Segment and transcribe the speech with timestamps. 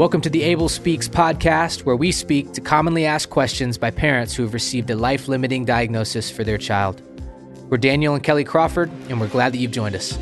[0.00, 4.34] Welcome to the Abel Speaks podcast, where we speak to commonly asked questions by parents
[4.34, 7.02] who have received a life limiting diagnosis for their child.
[7.68, 10.18] We're Daniel and Kelly Crawford, and we're glad that you've joined us.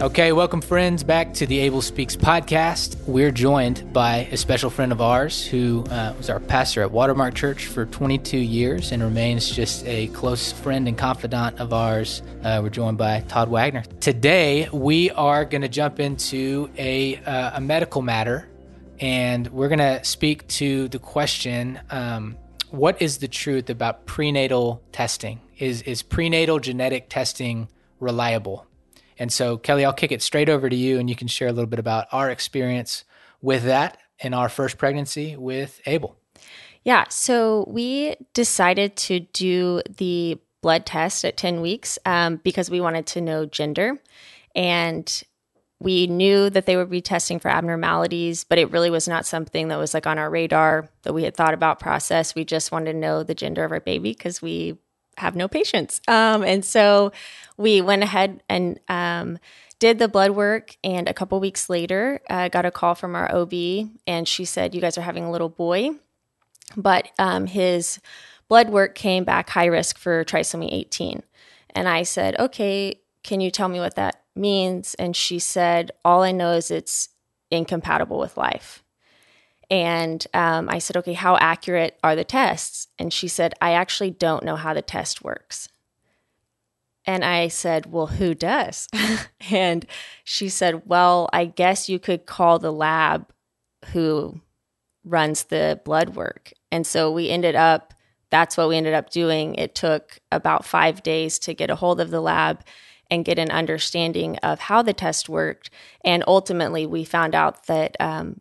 [0.00, 2.96] Okay, welcome, friends, back to the Abel Speaks podcast.
[3.06, 7.34] We're joined by a special friend of ours who uh, was our pastor at Watermark
[7.34, 12.22] Church for 22 years and remains just a close friend and confidant of ours.
[12.42, 13.82] Uh, we're joined by Todd Wagner.
[14.00, 18.48] Today, we are going to jump into a, uh, a medical matter,
[19.00, 22.38] and we're going to speak to the question um,
[22.70, 25.42] what is the truth about prenatal testing?
[25.58, 28.66] Is, is prenatal genetic testing reliable?
[29.20, 31.52] And so, Kelly, I'll kick it straight over to you and you can share a
[31.52, 33.04] little bit about our experience
[33.42, 36.16] with that in our first pregnancy with Abel.
[36.84, 37.04] Yeah.
[37.10, 43.06] So, we decided to do the blood test at 10 weeks um, because we wanted
[43.08, 44.00] to know gender.
[44.54, 45.22] And
[45.80, 49.68] we knew that they would be testing for abnormalities, but it really was not something
[49.68, 52.34] that was like on our radar that we had thought about process.
[52.34, 54.78] We just wanted to know the gender of our baby because we
[55.20, 56.00] have no patience.
[56.08, 57.12] Um, and so
[57.56, 59.38] we went ahead and um,
[59.78, 60.76] did the blood work.
[60.82, 63.52] And a couple weeks later, uh, got a call from our OB,
[64.06, 65.90] and she said, "You guys are having a little boy,
[66.76, 68.00] but um, his
[68.48, 71.22] blood work came back high risk for trisomy 18."
[71.70, 76.22] And I said, "Okay, can you tell me what that means?" And she said, "All
[76.22, 77.08] I know is it's
[77.50, 78.82] incompatible with life."
[79.70, 82.88] And um, I said, okay, how accurate are the tests?
[82.98, 85.68] And she said, I actually don't know how the test works.
[87.06, 88.88] And I said, well, who does?
[89.50, 89.86] and
[90.24, 93.32] she said, well, I guess you could call the lab
[93.92, 94.40] who
[95.04, 96.52] runs the blood work.
[96.70, 97.94] And so we ended up,
[98.30, 99.54] that's what we ended up doing.
[99.54, 102.62] It took about five days to get a hold of the lab
[103.10, 105.70] and get an understanding of how the test worked.
[106.04, 108.40] And ultimately, we found out that um,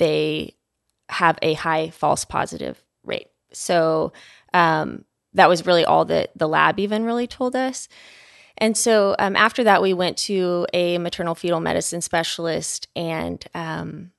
[0.00, 0.56] they
[1.10, 3.28] have a high false positive rate.
[3.52, 4.12] So
[4.54, 7.86] um, that was really all that the lab even really told us.
[8.58, 14.10] And so um, after that, we went to a maternal fetal medicine specialist and um,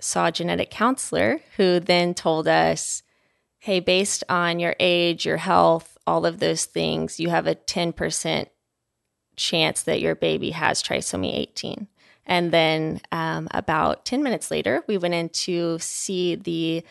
[0.00, 3.02] saw a genetic counselor who then told us,
[3.58, 8.46] hey, based on your age, your health, all of those things, you have a 10%
[9.36, 11.86] chance that your baby has trisomy 18.
[12.26, 16.84] And then um, about 10 minutes later, we went in to see the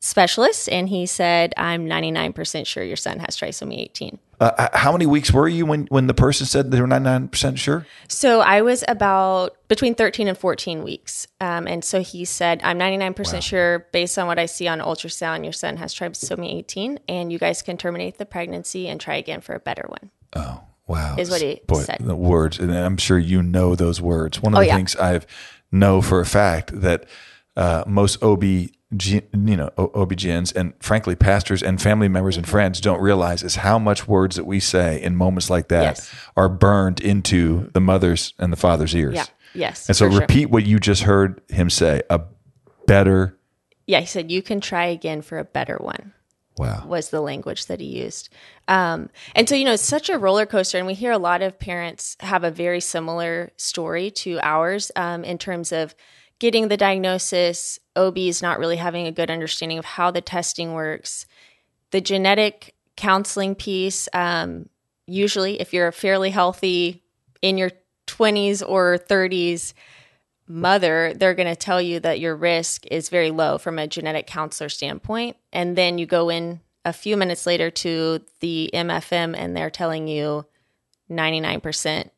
[0.00, 4.18] specialist, and he said, I'm 99% sure your son has trisomy 18.
[4.40, 7.86] Uh, how many weeks were you when, when the person said they were 99% sure?
[8.08, 11.26] So I was about between 13 and 14 weeks.
[11.42, 13.40] Um, and so he said, I'm 99% wow.
[13.40, 17.38] sure based on what I see on ultrasound, your son has trisomy 18, and you
[17.38, 20.10] guys can terminate the pregnancy and try again for a better one.
[20.34, 20.62] Oh.
[20.90, 21.14] Wow.
[21.16, 21.98] Is what he Boy, said.
[22.00, 24.42] The words, and I'm sure you know those words.
[24.42, 24.74] One of oh, the yeah.
[24.74, 25.20] things I
[25.70, 27.06] know for a fact that
[27.56, 28.70] uh, most OB, you
[29.32, 34.08] know, OB-GYNs and frankly pastors and family members and friends don't realize is how much
[34.08, 36.14] words that we say in moments like that yes.
[36.36, 39.14] are burned into the mother's and the father's ears.
[39.14, 39.26] Yeah.
[39.54, 39.88] Yes.
[39.88, 40.48] And so repeat sure.
[40.48, 42.20] what you just heard him say, a
[42.88, 43.38] better
[43.86, 46.14] Yeah, he said you can try again for a better one.
[46.60, 46.84] Wow.
[46.86, 48.28] Was the language that he used.
[48.68, 50.76] Um, and so, you know, it's such a roller coaster.
[50.76, 55.24] And we hear a lot of parents have a very similar story to ours um,
[55.24, 55.94] in terms of
[56.38, 61.26] getting the diagnosis, OBs not really having a good understanding of how the testing works,
[61.92, 64.08] the genetic counseling piece.
[64.12, 64.68] Um,
[65.06, 67.02] usually, if you're fairly healthy
[67.40, 67.70] in your
[68.06, 69.72] 20s or 30s,
[70.50, 74.26] mother, they're going to tell you that your risk is very low from a genetic
[74.26, 75.36] counselor standpoint.
[75.52, 80.08] And then you go in a few minutes later to the MFM and they're telling
[80.08, 80.46] you
[81.10, 82.10] 99%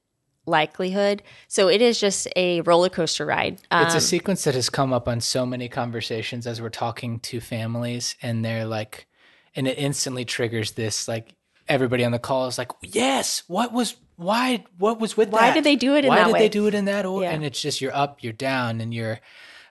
[0.47, 1.23] likelihood.
[1.47, 3.61] So it is just a roller coaster ride.
[3.71, 6.69] Um, it's a um, sequence that has come up on so many conversations as we're
[6.69, 9.07] talking to families, and they're like,
[9.55, 11.37] and it instantly triggers this like
[11.69, 15.55] everybody on the call is like, yes, what was why what was with why that?
[15.55, 16.39] did they do it in why that did way?
[16.41, 17.27] they do it in that order?
[17.27, 17.33] Yeah.
[17.33, 19.21] And it's just you're up, you're down, and you're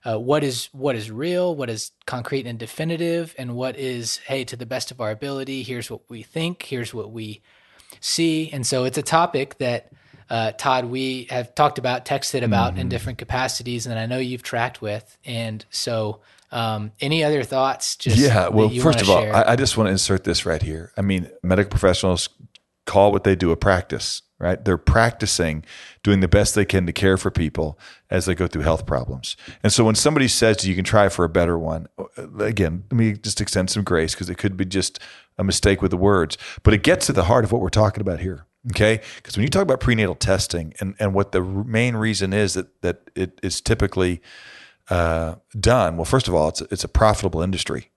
[0.04, 4.44] uh, what is what is real, what is concrete and definitive, and what is hey
[4.46, 5.64] to the best of our ability.
[5.64, 6.64] Here's what we think.
[6.64, 7.42] Here's what we
[8.00, 8.50] see.
[8.52, 9.92] And so it's a topic that
[10.30, 12.82] uh, Todd we have talked about, texted about mm-hmm.
[12.82, 15.18] in different capacities, and I know you've tracked with.
[15.26, 16.22] And so,
[16.52, 17.98] um, any other thoughts?
[17.98, 18.48] Just yeah.
[18.48, 20.94] Well, first of all, I, I just want to insert this right here.
[20.96, 22.30] I mean, medical professionals
[22.92, 24.66] call what they do a practice right?
[24.66, 25.64] They're practicing
[26.04, 27.78] doing the best they can to care for people
[28.10, 29.38] as they go through health problems.
[29.62, 31.88] And so when somebody says you can try for a better one,
[32.40, 35.00] again, let me just extend some grace because it could be just
[35.38, 38.02] a mistake with the words, but it gets to the heart of what we're talking
[38.02, 38.48] about here.
[38.72, 42.54] Okay, because when you talk about prenatal testing and, and what the main reason is
[42.54, 44.22] that that it is typically
[44.88, 47.91] uh, done, well, first of all, it's it's a profitable industry.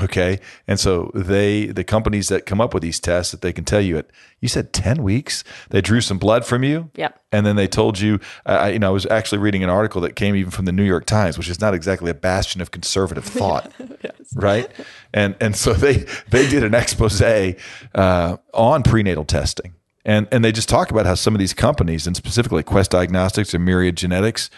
[0.00, 3.64] Okay, and so they the companies that come up with these tests that they can
[3.64, 4.06] tell you at
[4.40, 6.90] you said ten weeks they drew some blood from you.
[6.94, 7.20] Yep.
[7.30, 10.16] And then they told you, uh, you know, I was actually reading an article that
[10.16, 13.24] came even from the New York Times, which is not exactly a bastion of conservative
[13.38, 13.70] thought,
[14.02, 14.14] yes.
[14.34, 14.70] right?
[15.12, 19.74] And and so they they did an expose uh, on prenatal testing
[20.08, 23.52] and and they just talk about how some of these companies, and specifically Quest Diagnostics
[23.52, 24.48] and Myriad Genetics,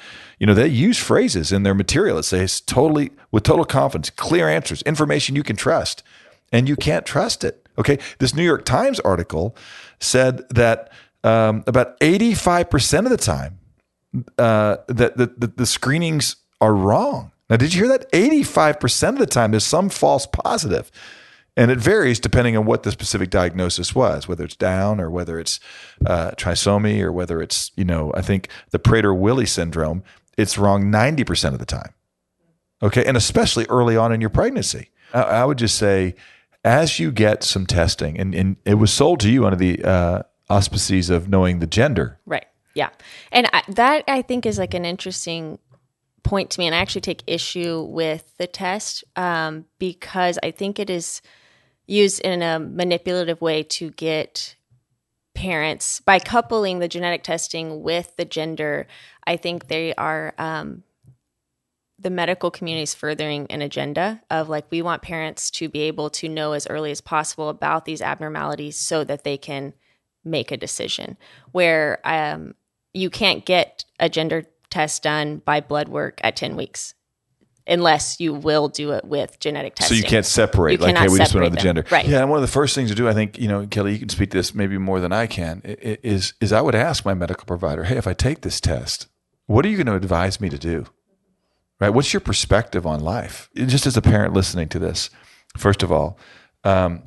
[0.40, 4.48] you know, they use phrases in their material that says totally with total confidence, clear
[4.48, 6.02] answers, information you can trust,
[6.50, 7.68] and you can't trust it.
[7.78, 9.54] Okay, this New York Times article
[10.00, 10.90] said that
[11.22, 13.58] um, about eighty five percent of the time
[14.38, 17.32] uh, that the, the, screenings are wrong.
[17.48, 18.06] Now, did you hear that?
[18.12, 20.90] Eighty five percent of the time, there's some false positive.
[21.56, 25.38] And it varies depending on what the specific diagnosis was, whether it's Down or whether
[25.38, 25.60] it's
[26.06, 30.04] uh, trisomy or whether it's, you know, I think the Prader-Willi syndrome,
[30.40, 31.92] it's wrong 90% of the time.
[32.82, 33.04] Okay.
[33.04, 34.90] And especially early on in your pregnancy.
[35.12, 36.14] I, I would just say,
[36.64, 40.22] as you get some testing, and, and it was sold to you under the uh,
[40.48, 42.18] auspices of knowing the gender.
[42.26, 42.46] Right.
[42.74, 42.90] Yeah.
[43.32, 45.58] And I, that I think is like an interesting
[46.22, 46.66] point to me.
[46.66, 51.22] And I actually take issue with the test um, because I think it is
[51.86, 54.54] used in a manipulative way to get
[55.40, 58.86] parents by coupling the genetic testing with the gender.
[59.26, 60.82] I think they are um,
[61.98, 66.10] the medical community is furthering an agenda of like we want parents to be able
[66.10, 69.72] to know as early as possible about these abnormalities so that they can
[70.22, 71.16] make a decision.
[71.52, 72.54] Where um,
[72.92, 76.92] you can't get a gender test done by blood work at 10 weeks
[77.70, 79.96] unless you will do it with genetic testing.
[79.96, 80.80] So you can't separate.
[80.80, 81.84] You like, hey, we just went on the gender.
[81.90, 82.06] Right.
[82.06, 83.98] Yeah, and one of the first things to do, I think, you know, Kelly, you
[84.00, 87.14] can speak to this maybe more than I can, is is I would ask my
[87.14, 89.06] medical provider, hey, if I take this test,
[89.46, 90.86] what are you going to advise me to do?
[91.78, 91.90] Right?
[91.90, 93.48] What's your perspective on life?
[93.54, 95.08] Just as a parent listening to this,
[95.56, 96.18] first of all,
[96.64, 97.04] um,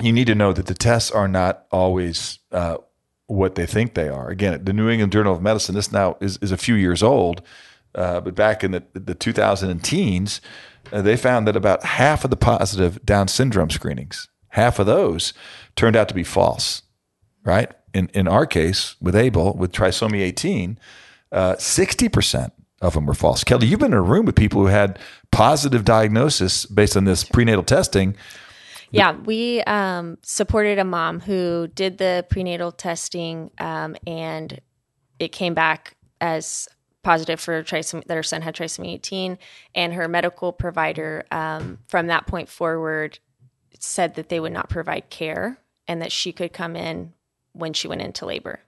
[0.00, 2.76] you need to know that the tests are not always uh,
[3.26, 4.28] what they think they are.
[4.28, 7.42] Again, the New England Journal of Medicine, this now is, is a few years old
[7.96, 10.40] uh, but back in the, the 2000 teens,
[10.92, 15.32] uh, they found that about half of the positive Down syndrome screenings, half of those
[15.74, 16.82] turned out to be false,
[17.44, 17.72] right?
[17.94, 20.78] In, in our case, with Abel, with trisomy 18,
[21.32, 22.52] uh, 60%
[22.82, 23.42] of them were false.
[23.42, 24.98] Kelly, you've been in a room with people who had
[25.30, 28.14] positive diagnosis based on this prenatal testing.
[28.90, 34.60] Yeah, we um, supported a mom who did the prenatal testing um, and
[35.18, 36.68] it came back as
[37.06, 39.38] positive for trisomy that her son had trisomy 18
[39.76, 43.20] and her medical provider um, from that point forward
[43.78, 45.56] said that they would not provide care
[45.86, 47.12] and that she could come in
[47.52, 48.58] when she went into labor.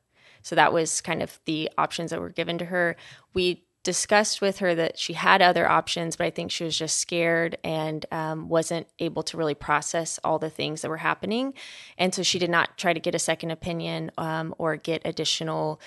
[0.42, 2.94] So that was kind of the options that were given to her.
[3.34, 6.98] We discussed with her that she had other options but i think she was just
[6.98, 11.54] scared and um, wasn't able to really process all the things that were happening.
[11.96, 15.80] And so she did not try to get a second opinion um, or get additional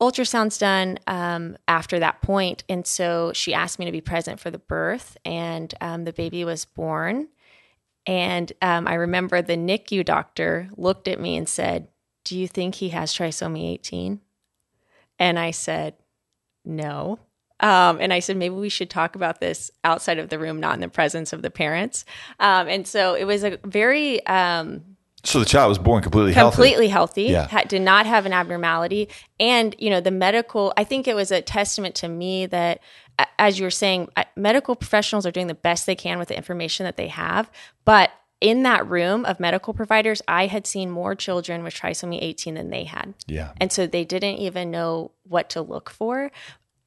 [0.00, 4.50] ultrasounds done um, after that point, and so she asked me to be present for
[4.50, 7.28] the birth, and um, the baby was born.
[8.06, 11.88] And um, I remember the NICU doctor looked at me and said,
[12.24, 14.20] "Do you think he has trisomy 18?"
[15.18, 15.94] And I said,
[16.64, 17.18] "No."
[17.60, 20.74] Um, and I said, maybe we should talk about this outside of the room, not
[20.74, 22.04] in the presence of the parents.
[22.38, 26.54] Um, and so it was a very um, so the child was born completely healthy.
[26.54, 27.24] Completely healthy.
[27.24, 27.48] Yeah.
[27.48, 29.08] Ha- did not have an abnormality.
[29.40, 32.80] And, you know, the medical, I think it was a testament to me that,
[33.38, 36.84] as you were saying, medical professionals are doing the best they can with the information
[36.84, 37.50] that they have.
[37.84, 38.10] But
[38.40, 42.70] in that room of medical providers, I had seen more children with trisomy 18 than
[42.70, 43.14] they had.
[43.26, 43.52] Yeah.
[43.60, 46.30] And so they didn't even know what to look for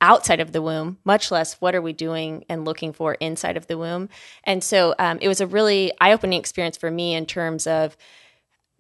[0.02, 3.68] outside of the womb, much less what are we doing and looking for inside of
[3.68, 4.10] the womb.
[4.44, 7.96] And so um, it was a really eye opening experience for me in terms of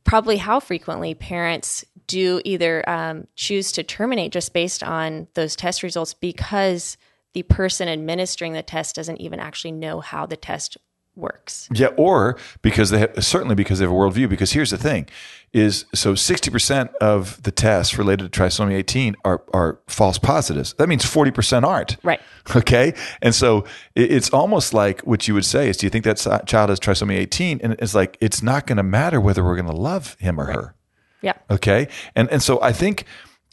[0.03, 5.83] probably how frequently parents do either um, choose to terminate just based on those test
[5.83, 6.97] results because
[7.33, 10.77] the person administering the test doesn't even actually know how the test
[11.15, 11.67] works.
[11.73, 14.29] Yeah, or because they have, certainly because they have a worldview.
[14.29, 15.07] Because here's the thing:
[15.53, 20.73] is so sixty percent of the tests related to trisomy eighteen are are false positives.
[20.73, 21.97] That means forty percent aren't.
[22.03, 22.21] Right.
[22.55, 23.65] Okay, and so
[23.95, 27.15] it's almost like what you would say is, do you think that child has trisomy
[27.15, 27.59] eighteen?
[27.61, 30.45] And it's like it's not going to matter whether we're going to love him or
[30.47, 30.55] right.
[30.55, 30.75] her.
[31.21, 31.33] Yeah.
[31.51, 33.05] Okay, and and so I think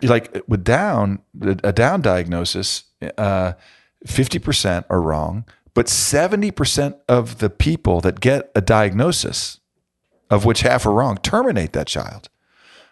[0.02, 2.84] like with Down a Down diagnosis,
[3.18, 3.52] uh,
[4.06, 5.44] fifty percent are wrong
[5.78, 9.60] but 70% of the people that get a diagnosis,
[10.28, 12.28] of which half are wrong, terminate that child.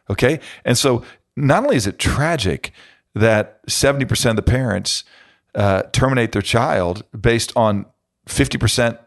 [0.08, 0.38] Okay.
[0.64, 1.02] And so
[1.34, 2.70] not only is it tragic
[3.12, 5.02] that 70% of the parents
[5.56, 7.86] uh, terminate their child based on
[8.28, 9.00] 50%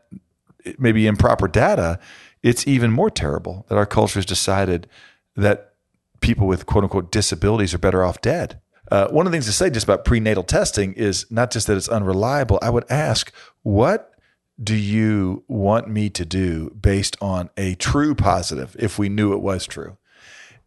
[0.78, 2.02] maybe improper data,
[2.44, 4.90] it's even more terrible that our culture has decided
[5.38, 5.76] that
[6.20, 8.60] people with quote unquote disabilities are better off dead.
[8.92, 11.78] Uh, one of the things to say just about prenatal testing is not just that
[11.78, 12.60] it's unreliable.
[12.62, 13.32] I would ask,
[13.62, 14.14] what
[14.62, 19.42] do you want me to do based on a true positive if we knew it
[19.42, 19.98] was true?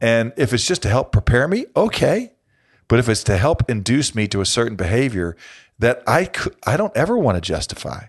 [0.00, 2.32] And if it's just to help prepare me, okay.
[2.88, 5.36] But if it's to help induce me to a certain behavior
[5.78, 8.06] that I, could, I don't ever want to justify,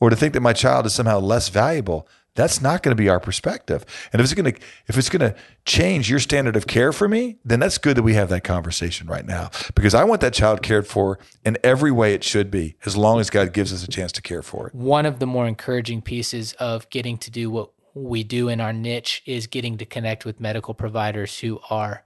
[0.00, 2.08] or to think that my child is somehow less valuable,
[2.40, 3.84] that's not going to be our perspective.
[4.12, 7.06] And if it's going to if it's going to change your standard of care for
[7.06, 10.32] me, then that's good that we have that conversation right now because I want that
[10.32, 13.84] child cared for in every way it should be as long as God gives us
[13.84, 14.74] a chance to care for it.
[14.74, 18.72] One of the more encouraging pieces of getting to do what we do in our
[18.72, 22.04] niche is getting to connect with medical providers who are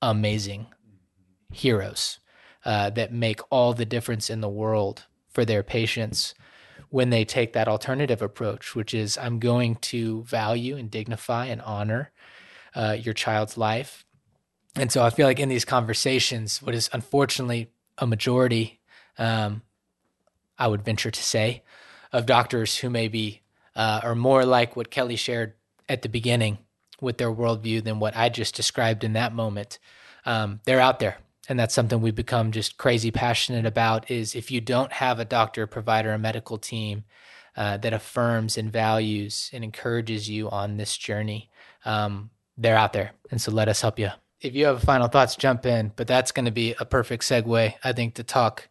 [0.00, 0.66] amazing
[1.52, 2.20] heroes
[2.64, 6.34] uh, that make all the difference in the world for their patients
[6.94, 11.60] when they take that alternative approach, which is I'm going to value and dignify and
[11.62, 12.12] honor
[12.72, 14.04] uh, your child's life.
[14.76, 18.78] And so I feel like in these conversations, what is unfortunately a majority,
[19.18, 19.62] um,
[20.56, 21.64] I would venture to say,
[22.12, 23.42] of doctors who maybe
[23.74, 25.54] uh, are more like what Kelly shared
[25.88, 26.58] at the beginning
[27.00, 29.80] with their worldview than what I just described in that moment.
[30.24, 34.50] Um, they're out there and that's something we've become just crazy passionate about is if
[34.50, 37.04] you don't have a doctor provider a medical team
[37.56, 41.50] uh, that affirms and values and encourages you on this journey
[41.84, 43.12] um, they're out there.
[43.30, 44.10] And so let us help you.
[44.40, 45.92] If you have final thoughts jump in.
[45.96, 48.68] But that's going to be a perfect segue i think to talk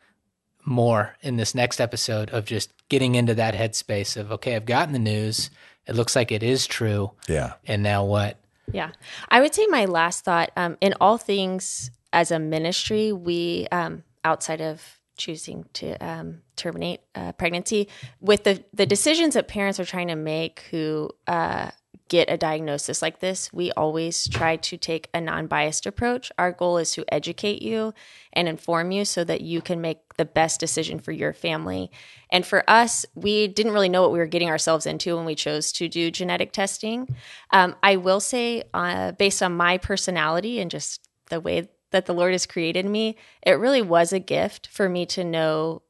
[0.66, 4.94] more in this next episode of just getting into that headspace of okay i've gotten
[4.94, 5.50] the news.
[5.86, 7.12] It looks like it is true.
[7.28, 7.54] Yeah.
[7.68, 8.38] And now what?
[8.72, 8.92] Yeah.
[9.28, 14.04] I would say my last thought um, in all things as a ministry, we um,
[14.24, 17.88] outside of choosing to um, terminate uh, pregnancy,
[18.22, 21.72] with the the decisions that parents are trying to make who uh,
[22.10, 26.32] get a diagnosis like this, we always try to take a non biased approach.
[26.38, 27.94] Our goal is to educate you
[28.34, 31.90] and inform you so that you can make the best decision for your family.
[32.32, 35.36] And for us, we didn't really know what we were getting ourselves into when we
[35.36, 37.08] chose to do genetic testing.
[37.52, 42.14] Um, I will say, uh, based on my personality and just the way that the
[42.14, 45.82] Lord has created me, it really was a gift for me to know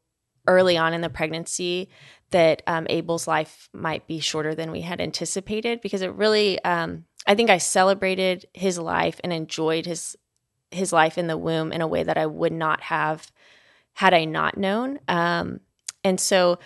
[0.48, 1.90] early on in the pregnancy
[2.30, 7.06] that um, Abel's life might be shorter than we had anticipated because it really, um,
[7.26, 10.16] I think I celebrated his life and enjoyed his
[10.72, 13.32] his life in the womb in a way that I would not have
[13.94, 15.00] had I not known.
[15.08, 15.60] Um,
[16.04, 16.58] and so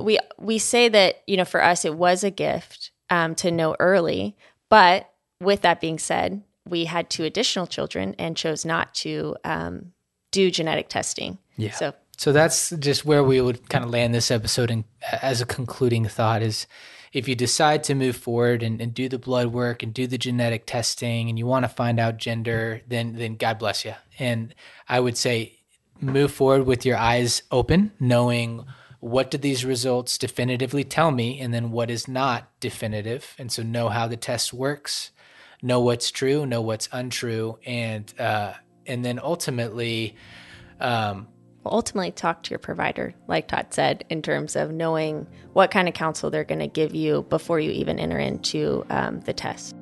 [0.00, 3.76] we we say that you know for us it was a gift um, to know
[3.78, 4.36] early,
[4.68, 5.10] but
[5.40, 9.92] with that being said, we had two additional children and chose not to um,
[10.30, 11.38] do genetic testing.
[11.56, 11.72] Yeah.
[11.72, 14.72] So so that's just where we would kind of land this episode.
[14.72, 14.84] And
[15.22, 16.66] as a concluding thought is,
[17.12, 20.18] if you decide to move forward and, and, do the blood work and do the
[20.18, 23.94] genetic testing, and you want to find out gender, then then God bless you.
[24.18, 24.54] And
[24.88, 25.58] I would say,
[26.00, 28.66] move forward with your eyes open, knowing
[29.00, 33.34] what do these results definitively tell me, and then what is not definitive.
[33.38, 35.12] And so know how the test works
[35.62, 38.54] know what's true, know what's untrue, and uh,
[38.86, 40.16] and then ultimately.
[40.80, 41.28] Um,
[41.64, 45.88] well, ultimately talk to your provider, like Todd said, in terms of knowing what kind
[45.88, 49.74] of counsel they're going to give you before you even enter into um, the test.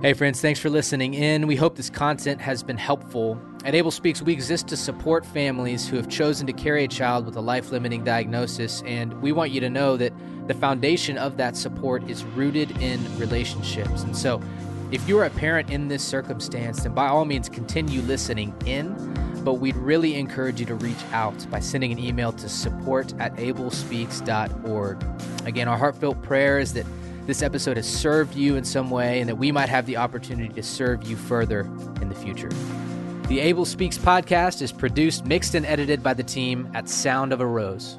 [0.00, 1.46] Hey, friends, thanks for listening in.
[1.46, 3.40] We hope this content has been helpful.
[3.66, 7.26] At Abel Speaks, we exist to support families who have chosen to carry a child
[7.26, 10.12] with a life limiting diagnosis, and we want you to know that
[10.46, 14.04] the foundation of that support is rooted in relationships.
[14.04, 14.40] And so,
[14.92, 18.94] if you're a parent in this circumstance, then by all means continue listening in.
[19.42, 23.34] But we'd really encourage you to reach out by sending an email to support at
[23.34, 25.04] abelspeaks.org.
[25.44, 26.86] Again, our heartfelt prayer is that
[27.26, 30.54] this episode has served you in some way and that we might have the opportunity
[30.54, 31.62] to serve you further
[32.00, 32.50] in the future.
[33.28, 37.40] The Abel Speaks podcast is produced, mixed, and edited by the team at Sound of
[37.40, 37.98] a Rose.